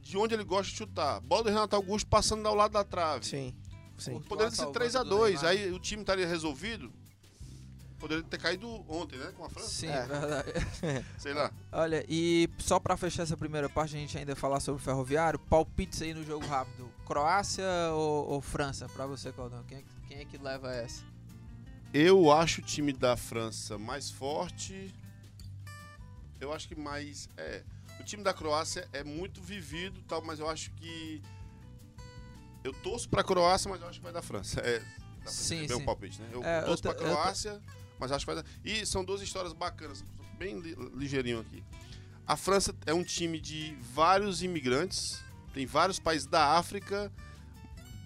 [0.00, 1.20] de onde ele gosta de chutar.
[1.20, 3.24] Bola do Renato Augusto passando ao lado da trave.
[3.26, 3.54] Sim,
[3.98, 4.18] sim.
[4.22, 5.50] Poderia ter sido Salvando 3 a do 2 Neymar.
[5.50, 6.90] Aí o time estaria resolvido.
[7.98, 9.32] Poderia ter caído ontem, né?
[9.36, 9.68] Com a França.
[9.68, 10.06] Sim, É.
[10.06, 10.52] verdade.
[11.18, 11.52] Sei lá.
[11.72, 15.38] Olha, e só pra fechar essa primeira parte, a gente ainda falar sobre o Ferroviário,
[15.38, 16.88] palpites aí no jogo rápido.
[17.04, 19.64] Croácia ou, ou França, pra você, Claudão?
[19.64, 21.02] Quem, é que- quem é que leva essa?
[21.92, 24.94] Eu acho o time da França mais forte.
[26.40, 27.28] Eu acho que mais.
[27.36, 27.64] É.
[28.00, 31.22] O time da Croácia é muito vivido, tal, mas eu acho que.
[32.64, 34.60] Eu torço pra Croácia, mas eu acho que vai dar França.
[34.60, 34.80] É,
[35.26, 35.84] Sim, perceber sim.
[35.84, 36.28] palpite, né?
[36.32, 37.60] Eu É, eu torço eu ta- Croácia,
[37.98, 38.48] mas acho que vai dar.
[38.64, 40.04] E são duas histórias bacanas.
[40.38, 41.64] bem li- ligeirinho aqui.
[42.24, 45.20] A França é um time de vários imigrantes,
[45.52, 47.12] tem vários países da África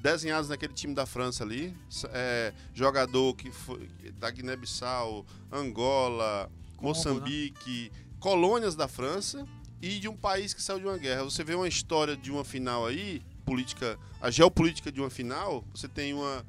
[0.00, 1.76] desenhados naquele time da França ali.
[2.10, 3.86] É, jogador que foi
[4.18, 9.46] da Guiné-Bissau, Angola, Congo, Moçambique, colônias da França
[9.82, 11.24] e de um país que saiu de uma guerra.
[11.24, 15.88] Você vê uma história de uma final aí, política, a geopolítica de uma final, você
[15.88, 16.46] tem uma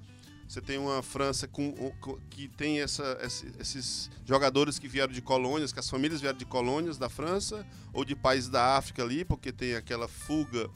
[0.48, 5.19] você tem uma França com, com- que tem essa, esse- esses jogadores que vieram de
[5.22, 9.26] colônias, que as famílias vieram de colônias da França ou de países da África ali,
[9.26, 10.69] porque tem aquela fuga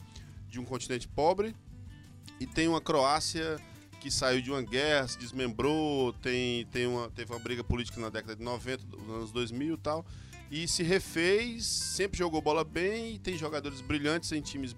[0.49, 1.55] de um continente pobre.
[2.39, 3.59] E tem uma Croácia
[3.99, 8.09] que saiu de uma guerra, se desmembrou, tem, tem uma, teve uma briga política na
[8.09, 10.03] década de 90, nos anos 2000 e tal.
[10.49, 14.75] E se refez, sempre jogou bola bem e tem jogadores brilhantes em times,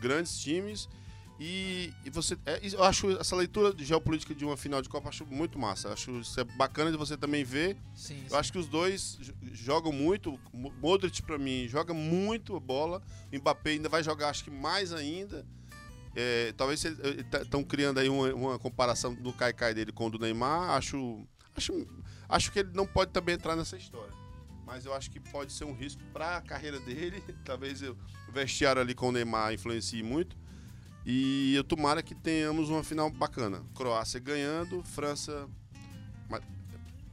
[0.00, 0.88] grandes times.
[1.40, 5.08] E, e você, é, eu acho essa leitura de geopolítica de uma final de Copa
[5.08, 5.92] acho muito massa.
[5.92, 7.76] Acho isso é bacana de você também ver.
[7.94, 10.38] Sim, Eu acho que os dois jo- jogam muito.
[10.52, 13.00] Mo- Modric pra mim joga muito bola.
[13.32, 15.46] O Mbappé ainda vai jogar, acho que mais ainda.
[16.16, 20.70] É, talvez estão criando aí uma, uma comparação do Kaikai dele com o do Neymar.
[20.70, 21.24] Acho,
[21.56, 21.86] acho,
[22.28, 24.12] acho que ele não pode também entrar nessa história.
[24.68, 27.22] Mas eu acho que pode ser um risco para a carreira dele.
[27.42, 27.96] Talvez eu-
[28.28, 30.36] o vestiário ali com o Neymar influencie muito.
[31.06, 33.62] E eu tomara que tenhamos uma final bacana.
[33.74, 35.48] Croácia ganhando, França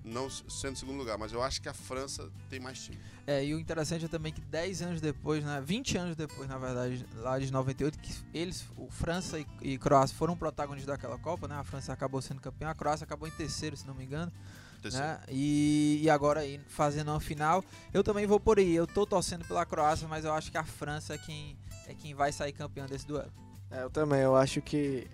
[0.04, 3.00] não sendo segundo lugar, mas eu acho que a França tem mais time.
[3.26, 6.60] É, e o interessante é também que 10 anos depois, né, 20 anos depois, na
[6.60, 11.48] verdade, lá de 98, que eles, o França e, e Croácia foram protagonistas daquela Copa,
[11.48, 11.56] né?
[11.56, 14.32] A França acabou sendo campeã, a Croácia acabou em terceiro, se não me engano,
[14.94, 15.20] Né?
[15.30, 18.76] E, e agora aí fazendo uma final, eu também vou por aí.
[18.76, 22.14] Eu tô torcendo pela Croácia, mas eu acho que a França é quem é quem
[22.14, 23.32] vai sair campeão desse duelo.
[23.70, 25.08] É, eu também, eu acho que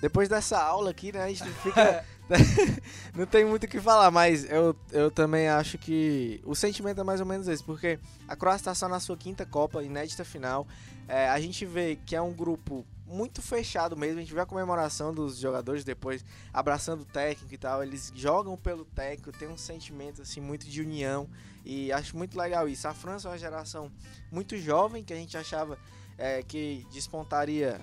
[0.00, 2.04] depois dessa aula aqui, né, a gente fica
[3.14, 7.04] não tem muito o que falar, mas eu, eu também acho que o sentimento é
[7.04, 10.66] mais ou menos esse, porque a Croácia está só na sua quinta Copa, inédita final.
[11.08, 14.46] É, a gente vê que é um grupo muito fechado mesmo, a gente vê a
[14.46, 19.56] comemoração dos jogadores depois abraçando o técnico e tal, eles jogam pelo técnico, tem um
[19.56, 21.28] sentimento assim muito de união
[21.64, 22.86] e acho muito legal isso.
[22.86, 23.90] A França é uma geração
[24.30, 25.76] muito jovem que a gente achava
[26.16, 27.80] é, que despontaria,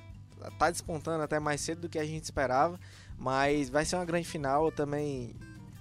[0.58, 2.80] tá despontando até mais cedo do que a gente esperava,
[3.18, 4.66] mas vai ser uma grande final.
[4.66, 5.36] Eu também,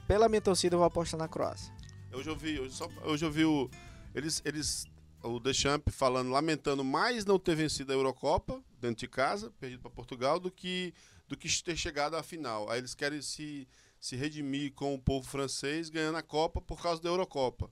[0.09, 1.73] pela minha torcida, eu vou apostar na Croácia.
[2.13, 3.71] Hoje eu vi, hoje, só, hoje eu vi o,
[4.15, 4.87] eles, eles,
[5.27, 9.91] o Deschamps falando, lamentando mais não ter vencido a Eurocopa dentro de casa, perdido para
[9.91, 10.95] Portugal, do que,
[11.29, 12.71] do que ter chegado à final.
[12.71, 13.69] Aí eles querem se,
[14.01, 17.71] se redimir com o povo francês ganhando a Copa por causa da Eurocopa.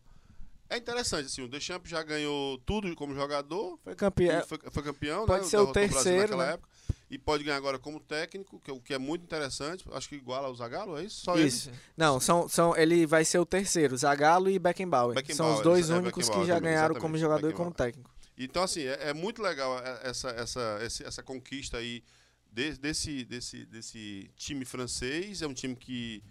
[0.69, 4.47] É interessante, assim, o Deschamps já ganhou tudo como jogador, Foi campeão.
[4.47, 5.49] Foi, foi campeão, Pode né?
[5.49, 6.53] ser o terceiro, naquela né?
[6.55, 6.74] época.
[7.11, 9.85] E pode ganhar agora como técnico, que, é o que é muito interessante.
[9.93, 11.21] Acho que iguala o Zagallo, é isso?
[11.25, 11.47] Só ele?
[11.49, 11.71] Isso.
[11.97, 15.15] Não, são, são, ele vai ser o terceiro, Zagallo e Beckenbauer.
[15.15, 18.11] Beckenbauer, são os dois é, únicos que já também, ganharam como jogador e como técnico.
[18.37, 22.03] Então, assim, é, é muito legal essa, essa, esse- essa conquista aí
[22.51, 25.43] de- desse, desse, desse time francês.
[25.43, 26.23] É um time que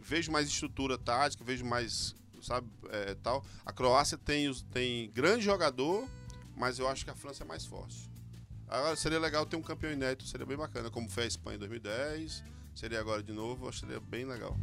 [0.00, 3.44] vejo mais estrutura tática, vejo mais, sabe, eh, tal.
[3.64, 6.08] A Croácia tem, tem grande jogador,
[6.56, 8.08] mas eu acho que a França é mais forte.
[8.68, 11.58] Agora, seria legal ter um campeão inédito, seria bem bacana, como foi a Espanha em
[11.60, 12.44] 2010.
[12.74, 14.56] Seria agora de novo, acho que seria bem legal.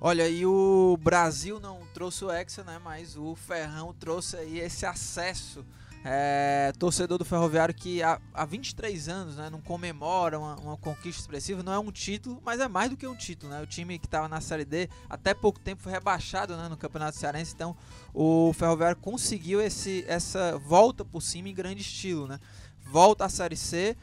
[0.00, 2.80] Olha, e o Brasil não trouxe o Hexa, né?
[2.82, 5.66] Mas o Ferrão trouxe aí esse acesso.
[6.08, 11.20] É, torcedor do Ferroviário que há, há 23 anos né, não comemora uma, uma conquista
[11.20, 13.50] expressiva, não é um título, mas é mais do que um título.
[13.50, 13.60] Né?
[13.60, 17.18] O time que estava na Série D até pouco tempo foi rebaixado né, no Campeonato
[17.18, 17.76] Cearense, então
[18.14, 22.28] o Ferroviário conseguiu esse, essa volta por cima em grande estilo.
[22.28, 22.38] Né?
[22.84, 23.96] Volta à Série C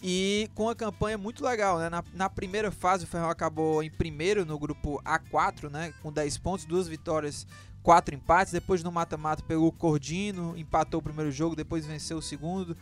[0.00, 1.90] e com uma campanha muito legal, né?
[1.90, 5.92] Na, na primeira fase o Ferrão acabou em primeiro no grupo A4, né?
[6.00, 7.48] Com 10 pontos, duas vitórias,
[7.88, 8.52] quatro empates.
[8.52, 12.76] Depois no mata-mata pegou o Cordino, empatou o primeiro jogo, depois venceu o segundo.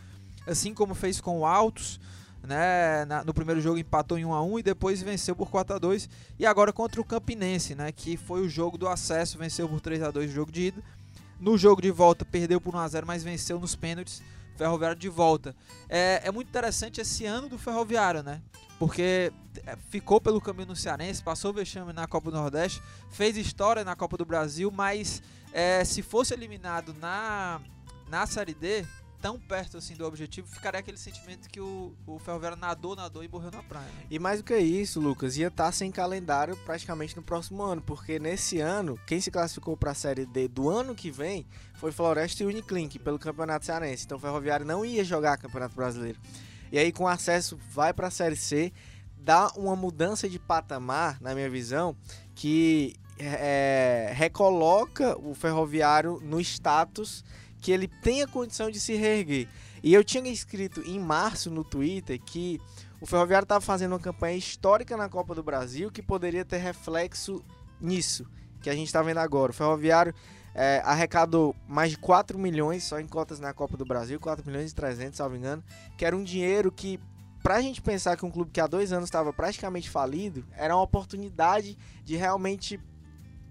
[0.45, 1.97] Assim como fez com o Altos,
[2.43, 3.05] né?
[3.05, 5.79] Na- no primeiro jogo empatou em 1 a 1 e depois venceu por 4 a
[5.79, 7.89] 2 E agora contra o Campinense, né?
[7.93, 10.83] Que foi o jogo do acesso, venceu por 3 a 2 o jogo de ida.
[11.39, 14.21] No jogo de volta perdeu por 1 a 0 mas venceu nos pênaltis.
[14.57, 15.55] Ferroviário de volta.
[15.87, 18.41] É, é muito interessante esse ano do Ferroviário, né?
[18.79, 19.31] Porque
[19.65, 23.83] é, ficou pelo caminho no Cearense, passou o vexame na Copa do Nordeste, fez história
[23.83, 25.21] na Copa do Brasil, mas
[25.53, 27.61] é, se fosse eliminado na,
[28.09, 28.85] na Série D,
[29.21, 33.27] tão perto assim do objetivo, ficaria aquele sentimento que o, o Ferroviário nadou, nadou e
[33.27, 33.85] morreu na praia.
[33.85, 34.05] Né?
[34.09, 37.81] E mais do que isso, Lucas, ia estar tá sem calendário praticamente no próximo ano,
[37.81, 41.91] porque nesse ano, quem se classificou para a Série D do ano que vem foi
[41.91, 44.05] Floresta e Uniclink pelo Campeonato Cearense.
[44.05, 46.19] Então o Ferroviário não ia jogar Campeonato Brasileiro.
[46.71, 48.71] E aí com acesso vai para a Série C,
[49.17, 51.95] dá uma mudança de patamar, na minha visão,
[52.35, 57.23] que é, recoloca o Ferroviário no status
[57.61, 59.47] que ele tem a condição de se reerguer.
[59.83, 62.59] E eu tinha escrito em março no Twitter que
[62.99, 67.43] o Ferroviário estava fazendo uma campanha histórica na Copa do Brasil que poderia ter reflexo
[67.79, 68.25] nisso
[68.61, 69.51] que a gente está vendo agora.
[69.51, 70.13] O Ferroviário
[70.53, 74.71] é, arrecadou mais de 4 milhões só em cotas na Copa do Brasil, 4 milhões
[74.71, 75.63] e 300, salvo engano,
[75.97, 76.99] que era um dinheiro que,
[77.43, 80.75] para a gente pensar que um clube que há dois anos estava praticamente falido, era
[80.75, 82.79] uma oportunidade de realmente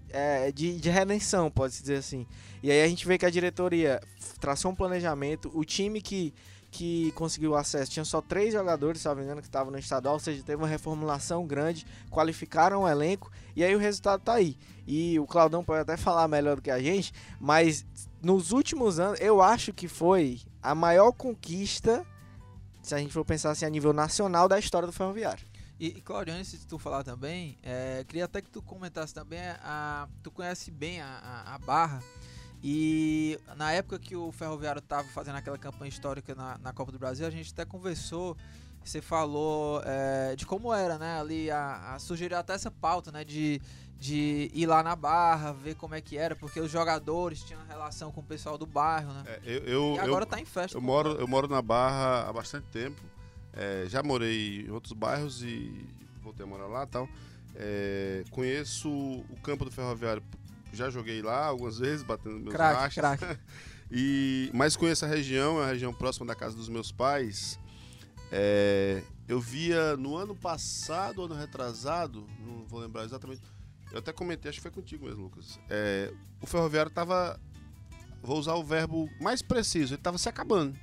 [0.09, 2.25] é, de, de redenção, pode-se dizer assim.
[2.61, 4.01] E aí a gente vê que a diretoria
[4.39, 6.33] traçou um planejamento, o time que,
[6.71, 10.15] que conseguiu acesso tinha só três jogadores, se não me engano, que estavam no estadual,
[10.15, 14.57] ou seja, teve uma reformulação grande, qualificaram o elenco e aí o resultado tá aí.
[14.85, 17.85] E o Claudão pode até falar melhor do que a gente, mas
[18.21, 22.05] nos últimos anos eu acho que foi a maior conquista,
[22.81, 25.45] se a gente for pensar assim, a nível nacional da história do Ferroviário.
[25.79, 29.39] E, e Claudio, antes de tu falar também, é, queria até que tu comentasse também,
[29.63, 32.01] a, tu conhece bem a, a, a Barra,
[32.63, 36.97] e na época que o Ferroviário estava fazendo aquela campanha histórica na, na Copa do
[36.97, 38.35] Brasil, a gente até conversou,
[38.83, 43.23] você falou é, de como era, né, ali, a, a sugeriu até essa pauta, né,
[43.23, 43.61] de,
[43.99, 48.11] de ir lá na Barra, ver como é que era, porque os jogadores tinham relação
[48.11, 49.23] com o pessoal do bairro, né?
[49.27, 50.75] É, eu, eu, e agora eu, tá em festa.
[50.75, 52.99] Eu moro, eu moro na Barra há bastante tempo.
[53.57, 55.83] É, já morei em outros bairros e
[56.21, 57.09] voltei a morar lá tal.
[57.55, 60.21] É, conheço o campo do Ferroviário,
[60.71, 63.19] já joguei lá algumas vezes, batendo meus crack, rachas.
[63.19, 63.39] Crack.
[63.91, 67.59] e, mas conheço a região, é a região próxima da casa dos meus pais.
[68.31, 73.41] É, eu via no ano passado, ano retrasado, não vou lembrar exatamente.
[73.91, 75.59] Eu até comentei, acho que foi contigo mesmo, Lucas.
[75.67, 77.39] É, o ferroviário estava,
[78.21, 80.77] vou usar o verbo mais preciso, ele estava se acabando.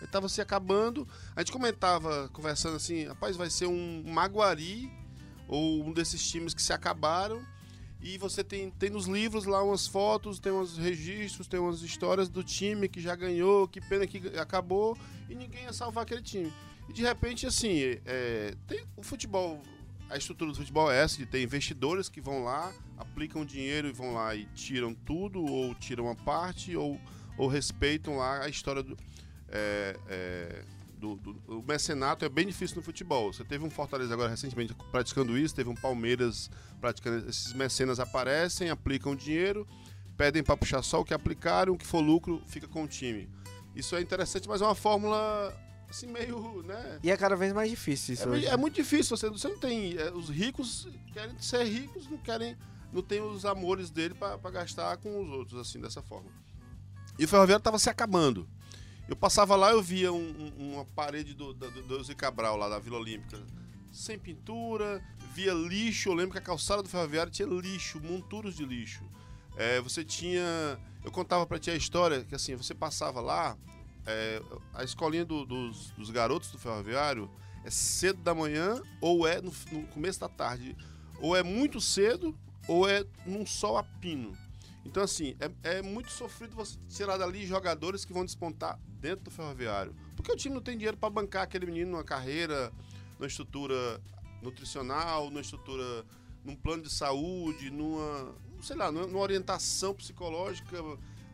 [0.00, 1.06] Ele estava se acabando.
[1.36, 4.90] A gente comentava, conversando assim, rapaz, vai ser um Maguari
[5.46, 7.44] ou um desses times que se acabaram.
[8.02, 12.30] E você tem, tem nos livros lá umas fotos, tem uns registros, tem umas histórias
[12.30, 14.96] do time que já ganhou, que pena que acabou,
[15.28, 16.50] e ninguém ia salvar aquele time.
[16.88, 19.62] E de repente, assim, é, tem o futebol,
[20.08, 23.92] a estrutura do futebol é essa, de ter investidores que vão lá, aplicam dinheiro e
[23.92, 26.98] vão lá e tiram tudo, ou tiram uma parte, ou,
[27.36, 28.96] ou respeitam lá a história do,
[29.50, 30.64] é, é,
[31.00, 33.32] do, do, o mecenato é bem difícil no futebol.
[33.32, 37.28] Você teve um Fortaleza agora recentemente praticando isso, teve um Palmeiras praticando.
[37.28, 39.66] Esses mecenas aparecem, aplicam dinheiro,
[40.16, 43.28] pedem para puxar só o que aplicaram, o que for lucro fica com o time.
[43.74, 45.54] Isso é interessante, mas é uma fórmula
[45.88, 47.00] assim meio, né?
[47.02, 48.46] E é cada vez mais difícil isso é, hoje.
[48.46, 49.96] É muito difícil, você, você não tem.
[49.96, 52.56] É, os ricos querem ser ricos, não querem.
[52.92, 56.28] Não tem os amores dele para gastar com os outros, assim, dessa forma.
[57.16, 58.48] E o Ferroviário estava se acabando.
[59.10, 62.78] Eu passava lá, eu via um, um, uma parede do, do Eusi Cabral, lá da
[62.78, 63.42] Vila Olímpica,
[63.90, 65.02] sem pintura,
[65.34, 66.10] via lixo.
[66.10, 69.02] Eu lembro que a calçada do ferroviário tinha lixo, monturos de lixo.
[69.56, 70.78] É, você tinha.
[71.04, 73.58] Eu contava para ti a história que assim, você passava lá,
[74.06, 74.40] é,
[74.72, 77.28] a escolinha do, dos, dos, garotos do ferroviário
[77.64, 80.76] é cedo da manhã ou é no, no começo da tarde.
[81.18, 82.32] Ou é muito cedo
[82.68, 84.38] ou é num sol a pino.
[84.84, 89.30] Então, assim, é, é, muito sofrido você tirar dali jogadores que vão despontar dentro do
[89.30, 89.94] ferroviário.
[90.16, 92.72] Porque o time não tem dinheiro para bancar aquele menino numa carreira,
[93.18, 94.00] numa estrutura
[94.42, 96.04] nutricional, numa estrutura,
[96.44, 100.76] num plano de saúde, numa, sei lá, numa orientação psicológica,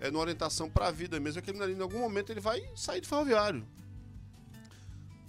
[0.00, 1.38] é, numa orientação para a vida mesmo.
[1.38, 3.64] Aquele menino, em algum momento, ele vai sair do ferroviário.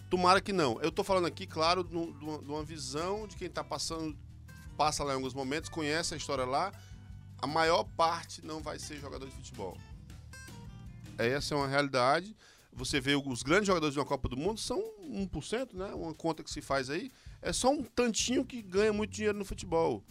[0.09, 0.81] Tomara que não.
[0.81, 4.17] Eu estou falando aqui, claro, de uma visão de quem está passando,
[4.75, 6.71] passa lá em alguns momentos, conhece a história lá
[7.41, 9.77] a maior parte não vai ser jogador de futebol.
[11.17, 12.35] Essa é uma realidade.
[12.73, 15.87] Você vê os grandes jogadores de uma Copa do Mundo são 1%, né?
[15.95, 17.11] Uma conta que se faz aí.
[17.41, 20.03] É só um tantinho que ganha muito dinheiro no futebol.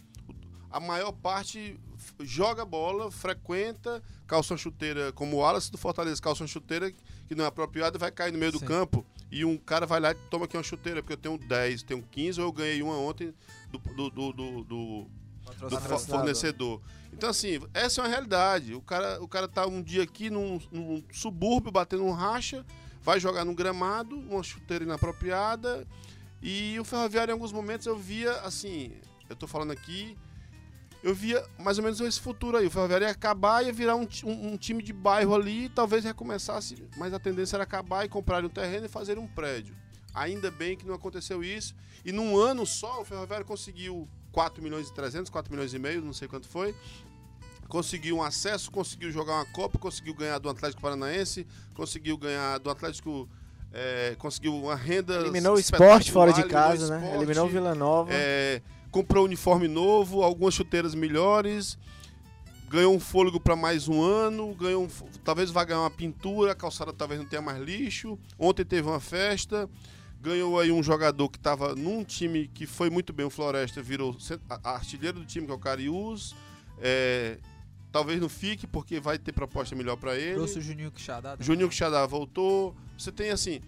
[0.69, 1.79] A maior parte
[2.19, 7.47] joga bola, frequenta, calça chuteira, como o Wallace do Fortaleza, calça chuteira que não é
[7.47, 8.59] apropriada vai cair no meio Sim.
[8.59, 9.05] do campo.
[9.31, 12.03] E um cara vai lá e toma aqui uma chuteira, porque eu tenho 10, tenho
[12.03, 13.33] 15, ou eu ganhei uma ontem
[13.71, 15.07] do, do, do, do
[15.55, 16.81] do fornecedor.
[17.17, 18.75] Então, assim, essa é uma realidade.
[18.75, 22.63] O cara, o cara tá um dia aqui num, num subúrbio, batendo um racha,
[23.01, 25.87] vai jogar no gramado, uma chuteira inapropriada.
[26.43, 28.91] E o ferroviário, em alguns momentos, eu via, assim,
[29.27, 30.15] eu tô falando aqui,
[31.01, 32.67] eu via mais ou menos esse futuro aí.
[32.67, 36.75] O Ferroviário ia acabar, ia virar um, um- um time de bairro ali talvez recomeçasse,
[36.97, 39.75] mas a tendência era acabar e comprar um terreno e fazer um prédio.
[40.13, 41.75] Ainda bem que não aconteceu isso.
[42.05, 46.01] E num ano só, o Ferroviário conseguiu 4 milhões e 300, 4 milhões e meio,
[46.01, 46.75] não sei quanto foi.
[47.67, 52.69] Conseguiu um acesso, conseguiu jogar uma Copa, conseguiu ganhar do Atlético Paranaense, conseguiu ganhar do
[52.69, 53.27] Atlético.
[53.73, 55.15] é, conseguiu uma renda.
[55.15, 57.05] Eliminou o esporte fora de casa, eliminou né?
[57.05, 58.09] Sport, Eliminou o Vila Nova.
[58.11, 61.77] é, comprou uniforme novo, algumas chuteiras melhores,
[62.69, 64.87] ganhou um fôlego para mais um ano, ganhou um
[65.23, 68.17] talvez vá ganhar uma pintura, a calçada talvez não tenha mais lixo.
[68.39, 69.69] Ontem teve uma festa,
[70.21, 74.15] ganhou aí um jogador que estava num time que foi muito bem, o Floresta virou
[74.63, 76.35] artilheiro do time que é o Cariús.
[76.79, 77.37] É,
[77.91, 80.35] talvez não fique porque vai ter proposta melhor para ele.
[80.35, 81.31] Trouxe o Juninho Quixadá.
[81.31, 81.45] também.
[81.45, 82.75] Juninho Quixadá voltou.
[82.97, 83.61] Você tem assim.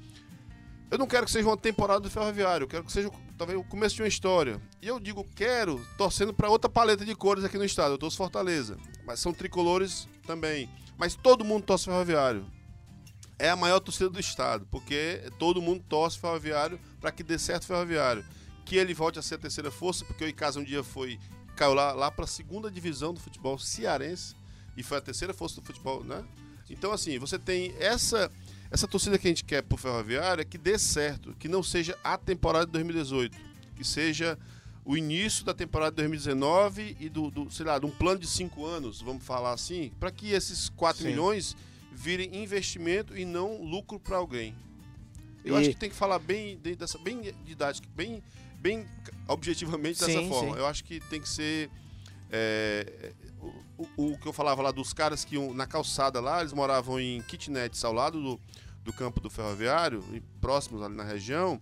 [0.92, 3.64] Eu não quero que seja uma temporada do Ferroviário, eu quero que seja talvez o
[3.64, 4.60] começo de uma história.
[4.82, 7.94] E eu digo quero, torcendo para outra paleta de cores aqui no estado.
[7.94, 10.68] Eu torço Fortaleza, mas são tricolores também.
[10.98, 12.46] Mas todo mundo torce Ferroviário.
[13.38, 17.64] É a maior torcida do estado, porque todo mundo torce Ferroviário para que dê certo
[17.64, 18.26] o Ferroviário.
[18.66, 21.20] Que ele volte a ser a terceira força, porque o Icasa um dia foi
[21.60, 24.34] caiu lá, lá para a segunda divisão do futebol cearense
[24.78, 26.24] e foi a terceira força do futebol, né?
[26.70, 28.32] Então assim, você tem essa
[28.72, 31.98] essa torcida que a gente quer pro Ferroviário é que dê certo, que não seja
[32.04, 33.36] a temporada de 2018,
[33.76, 34.38] que seja
[34.86, 38.28] o início da temporada de 2019 e do, do sei lá, de um plano de
[38.28, 41.10] cinco anos, vamos falar assim, para que esses 4 Sim.
[41.10, 41.58] milhões
[41.92, 44.56] virem investimento e não lucro para alguém.
[45.44, 48.22] Eu E- acho que tem que falar bem de- dessa bem didática, bem
[48.60, 48.86] bem
[49.28, 50.54] objetivamente dessa Sim, forma.
[50.54, 50.60] sim.
[50.60, 51.70] Eu acho que tem que ser
[52.32, 53.14] é,
[53.78, 57.22] o, o- que eu falava lá dos caras que na calçada lá, eles moravam em
[57.22, 58.40] kitnets ao lado do,
[58.84, 60.04] do campo do ferroviário,
[60.42, 61.60] próximos ali na região.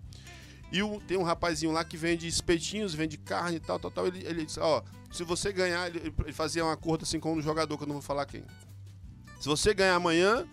[0.72, 4.08] E o- tem um rapazinho lá que vende espetinhos, vende carne e tal, tal, tal.
[4.08, 4.82] Ele, ele disse, ó,
[5.12, 7.94] se você ganhar, ele, ele fazia um acordo assim com um jogador, que eu não
[7.96, 8.44] vou falar quem.
[9.40, 10.46] Se você ganhar amanhã,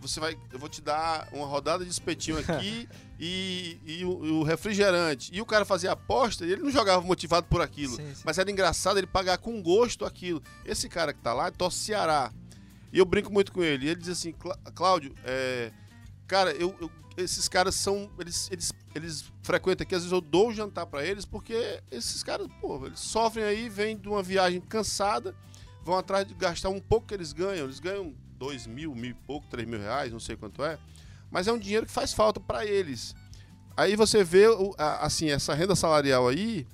[0.00, 2.88] você vai, eu vou te dar uma rodada de espetinho aqui
[3.18, 5.30] e, e o, e o refrigerante.
[5.34, 7.96] E o cara fazia aposta e ele não jogava motivado por aquilo.
[7.96, 8.22] Sim, sim.
[8.24, 10.42] Mas era engraçado ele pagar com gosto aquilo.
[10.64, 12.32] Esse cara que tá lá torce Ceará.
[12.92, 13.86] E eu brinco muito com ele.
[13.86, 15.70] E ele diz assim, "Clá- Cláudio, é,
[16.26, 18.08] cara, eu, eu- esses caras são.
[18.18, 22.22] Eles, eles, eles frequentam aqui, às vezes eu dou o jantar pra eles, porque esses
[22.22, 25.34] caras, pô, eles sofrem aí, vêm de uma viagem cansada,
[25.84, 27.64] vão atrás de gastar um pouco que eles ganham.
[27.64, 30.78] Eles ganham dois mil, mil e pouco, três mil reais, não sei quanto é.
[31.30, 33.14] Mas é um dinheiro que faz falta pra eles.
[33.76, 34.46] Aí você vê,
[35.00, 36.66] assim, essa renda salarial aí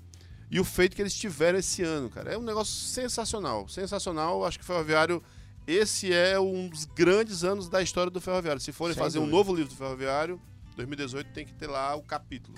[0.50, 2.32] e o feito que eles tiveram esse ano, cara.
[2.32, 3.68] É um negócio sensacional.
[3.68, 4.44] Sensacional.
[4.44, 5.22] Acho que o Ferroviário,
[5.66, 8.60] esse é um dos grandes anos da história do Ferroviário.
[8.60, 9.36] Se forem Sem fazer um dúvida.
[9.36, 10.40] novo livro do Ferroviário,
[10.76, 12.56] 2018 tem que ter lá o capítulo.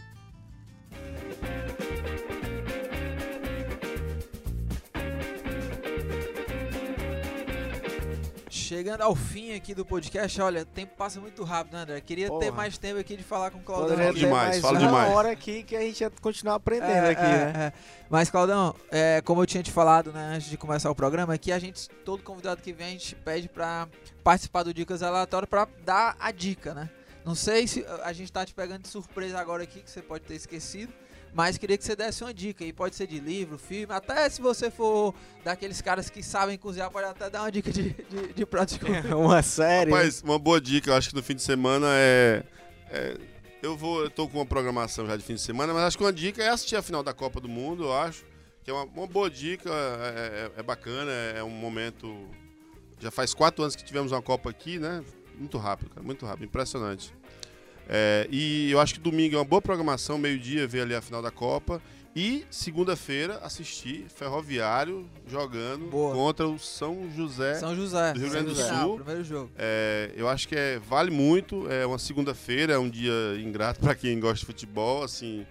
[8.67, 12.01] Chegando ao fim aqui do podcast, olha, o tempo passa muito rápido, né, André?
[12.01, 12.51] Queria ter Porra.
[12.51, 13.91] mais tempo aqui de falar com o Claudão.
[13.91, 15.13] Poderia ter demais, mais fala uma demais.
[15.13, 17.53] hora aqui que a gente ia continuar aprendendo É, aqui, é, né?
[17.57, 17.73] é.
[18.11, 21.53] Mas, Claudão, é, como eu tinha te falado, né, antes de começar o programa, aqui
[21.53, 23.87] a gente, todo convidado que vem, a gente pede pra
[24.25, 26.91] participar do Dicas Aleatórias pra dar a dica, né?
[27.25, 30.25] Não sei se a gente tá te pegando de surpresa agora aqui, que você pode
[30.25, 30.93] ter esquecido,
[31.37, 32.73] mas queria que você desse uma dica aí.
[32.73, 35.15] Pode ser de livro, filme, até se você for
[35.45, 38.81] daqueles caras que sabem cozinhar, pode até dar uma dica de, de, de prato de
[38.81, 39.15] comida.
[39.17, 39.91] Uma série.
[39.91, 42.43] Mas uma boa dica, eu acho que no fim de semana é.
[42.91, 43.17] é-
[43.63, 44.03] eu vou.
[44.05, 46.43] Eu tô com uma programação já de fim de semana, mas acho que uma dica
[46.43, 48.25] é assistir a final da Copa do Mundo, eu acho.
[48.65, 52.29] Que é uma, uma boa dica, é, é- é bacana, é um momento.
[52.99, 55.05] Já faz quatro anos que tivemos uma Copa aqui, né?
[55.39, 57.13] Muito rápido, cara, muito rápido, impressionante.
[57.89, 61.23] É, e eu acho que domingo é uma boa programação, meio-dia, ver ali a final
[61.23, 61.81] da Copa.
[62.19, 66.15] E segunda-feira assistir Ferroviário jogando Boa.
[66.15, 67.57] contra o São José.
[67.57, 68.15] São José.
[68.15, 68.69] Do Rio Grande do José.
[68.69, 68.95] Sul.
[68.95, 69.51] Ah, primeiro jogo.
[69.59, 71.71] É, eu acho que é, vale muito.
[71.71, 75.47] É uma segunda-feira, é um dia ingrato para quem gosta de futebol, assim,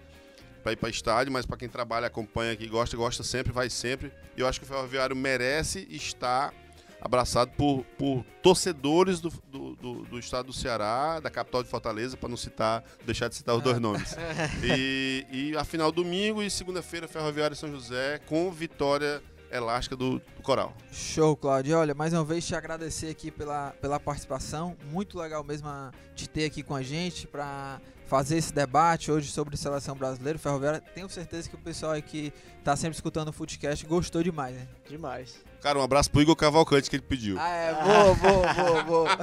[0.64, 4.10] para ir para estádio, mas para quem trabalha, acompanha aqui, gosta, gosta sempre, vai sempre.
[4.36, 6.52] Eu acho que o Ferroviário merece estar
[7.00, 12.16] abraçado por, por torcedores do, do, do- do estado do Ceará, da capital de Fortaleza,
[12.16, 14.14] para não citar, deixar de citar os dois nomes.
[14.64, 20.18] E, e a final domingo e segunda-feira, Ferroviário e São José, com vitória elástica do,
[20.18, 20.74] do Coral.
[20.90, 21.78] Show, Claudio.
[21.78, 24.76] Olha, mais uma vez te agradecer aqui pela, pela participação.
[24.90, 25.68] Muito legal mesmo
[26.14, 30.38] te ter aqui com a gente para fazer esse debate hoje sobre seleção brasileira.
[30.38, 32.32] Ferroviária, tenho certeza que o pessoal aí que
[32.64, 34.66] tá sempre escutando o Footcast gostou demais, né?
[34.88, 35.36] Demais.
[35.66, 37.36] Cara, um abraço pro Igor Cavalcante que ele pediu.
[37.40, 39.16] Ah, é, boa, boa, boa, boa.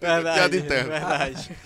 [0.00, 0.90] Piada interna.
[0.90, 1.56] verdade.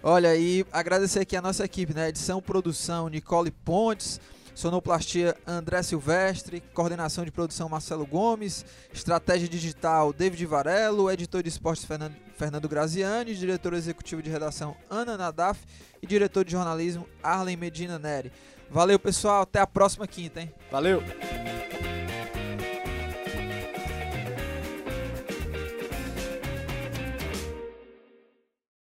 [0.00, 2.08] Olha, e agradecer aqui a nossa equipe, né?
[2.08, 4.20] Edição, produção, Nicole Pontes,
[4.54, 11.84] Sonoplastia André Silvestre, coordenação de produção Marcelo Gomes, estratégia digital David Varelo, editor de esportes
[11.84, 15.58] Fernando, Fernando Graziani, diretor executivo de redação Ana Nadaf
[16.00, 18.30] e diretor de jornalismo Arlen Medina Neri.
[18.70, 20.54] Valeu, pessoal, até a próxima quinta, hein?
[20.70, 21.02] Valeu!